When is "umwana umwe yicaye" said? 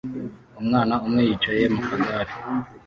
0.61-1.63